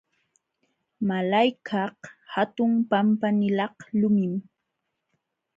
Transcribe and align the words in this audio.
Malaykaq 1.07 1.97
hatun 2.33 2.71
pampanilaq 2.89 3.75
lumim. 3.99 4.33